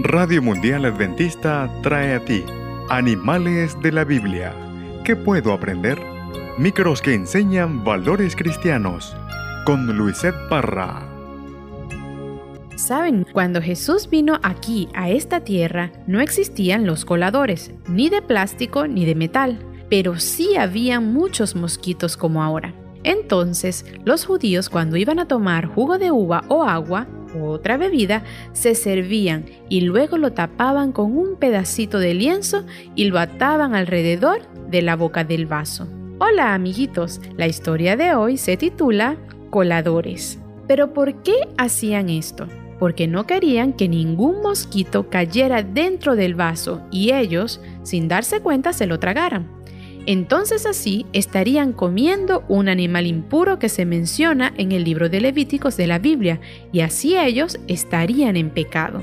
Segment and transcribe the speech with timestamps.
[0.00, 2.44] Radio Mundial Adventista trae a ti
[2.90, 4.54] Animales de la Biblia.
[5.06, 5.98] ¿Qué puedo aprender?
[6.58, 9.16] Micros que enseñan valores cristianos.
[9.64, 11.02] Con Luisette Parra.
[12.76, 18.86] Saben, cuando Jesús vino aquí a esta tierra, no existían los coladores, ni de plástico
[18.86, 19.58] ni de metal,
[19.88, 22.74] pero sí había muchos mosquitos como ahora.
[23.02, 27.06] Entonces, los judíos cuando iban a tomar jugo de uva o agua,
[27.44, 33.18] otra bebida, se servían y luego lo tapaban con un pedacito de lienzo y lo
[33.18, 35.86] ataban alrededor de la boca del vaso.
[36.18, 39.16] Hola amiguitos, la historia de hoy se titula
[39.50, 40.38] Coladores.
[40.66, 42.48] Pero ¿por qué hacían esto?
[42.78, 48.72] Porque no querían que ningún mosquito cayera dentro del vaso y ellos, sin darse cuenta,
[48.72, 49.55] se lo tragaran.
[50.06, 55.76] Entonces así estarían comiendo un animal impuro que se menciona en el libro de Levíticos
[55.76, 56.40] de la Biblia,
[56.72, 59.02] y así ellos estarían en pecado.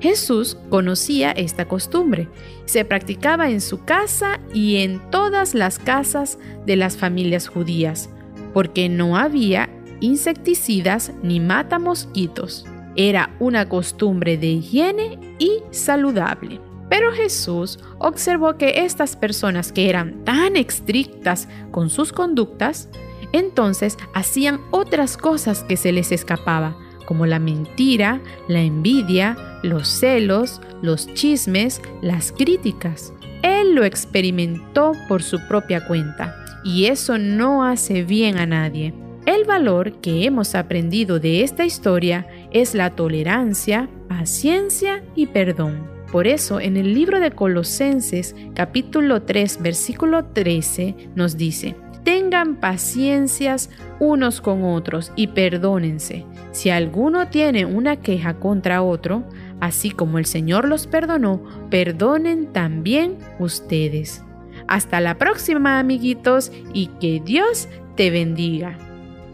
[0.00, 2.28] Jesús conocía esta costumbre.
[2.64, 8.08] Se practicaba en su casa y en todas las casas de las familias judías,
[8.54, 9.68] porque no había
[10.00, 12.64] insecticidas ni matamosquitos.
[12.96, 16.69] Era una costumbre de higiene y saludable.
[16.90, 22.90] Pero Jesús observó que estas personas que eran tan estrictas con sus conductas,
[23.32, 30.60] entonces hacían otras cosas que se les escapaba, como la mentira, la envidia, los celos,
[30.82, 33.12] los chismes, las críticas.
[33.42, 38.92] Él lo experimentó por su propia cuenta, y eso no hace bien a nadie.
[39.26, 45.99] El valor que hemos aprendido de esta historia es la tolerancia, paciencia y perdón.
[46.12, 53.70] Por eso en el libro de Colosenses capítulo 3 versículo 13 nos dice, tengan paciencias
[54.00, 56.26] unos con otros y perdónense.
[56.52, 59.22] Si alguno tiene una queja contra otro,
[59.60, 64.24] así como el Señor los perdonó, perdonen también ustedes.
[64.66, 68.76] Hasta la próxima amiguitos y que Dios te bendiga.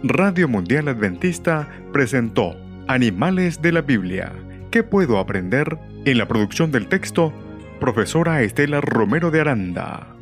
[0.02, 2.54] Radio Mundial Adventista presentó
[2.86, 4.32] Animales de la Biblia.
[4.76, 5.78] ¿Qué puedo aprender?
[6.04, 7.32] En la producción del texto,
[7.80, 10.15] profesora Estela Romero de Aranda.